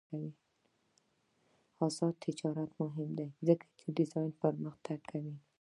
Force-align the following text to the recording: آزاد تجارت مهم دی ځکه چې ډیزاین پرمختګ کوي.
آزاد 1.85 2.15
تجارت 2.25 2.71
مهم 2.81 3.09
دی 3.17 3.27
ځکه 3.47 3.65
چې 3.79 3.85
ډیزاین 3.97 4.31
پرمختګ 4.43 4.99
کوي. 5.11 5.35